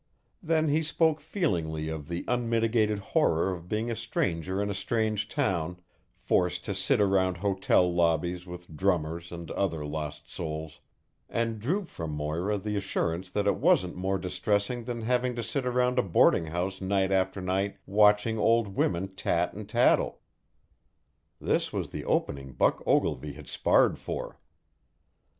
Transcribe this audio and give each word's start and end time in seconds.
Then 0.41 0.69
he 0.69 0.81
spoke 0.81 1.21
feelingly 1.21 1.87
of 1.87 2.07
the 2.07 2.25
unmitigated 2.27 2.97
horror 2.97 3.51
of 3.53 3.69
being 3.69 3.91
a 3.91 3.95
stranger 3.95 4.59
in 4.59 4.71
a 4.71 4.73
strange 4.73 5.29
town, 5.29 5.79
forced 6.17 6.65
to 6.65 6.73
sit 6.73 6.99
around 6.99 7.37
hotel 7.37 7.93
lobbies 7.93 8.47
with 8.47 8.75
drummers 8.75 9.31
and 9.31 9.51
other 9.51 9.85
lost 9.85 10.27
souls, 10.27 10.79
and 11.29 11.59
drew 11.59 11.85
from 11.85 12.09
Moira 12.13 12.57
the 12.57 12.75
assurance 12.75 13.29
that 13.29 13.45
it 13.45 13.57
wasn't 13.57 13.95
more 13.95 14.17
distressing 14.17 14.85
than 14.85 15.03
having 15.03 15.35
to 15.35 15.43
sit 15.43 15.67
around 15.67 15.99
a 15.99 16.01
boardinghouse 16.01 16.81
night 16.81 17.11
after 17.11 17.39
night 17.39 17.77
watching 17.85 18.39
old 18.39 18.69
women 18.69 19.07
tat 19.09 19.53
and 19.53 19.69
tattle. 19.69 20.19
This 21.39 21.71
was 21.71 21.89
the 21.89 22.05
opening 22.05 22.53
Buck 22.53 22.81
Ogilvy 22.87 23.33
had 23.33 23.47
sparred 23.47 23.99
for. 23.99 24.39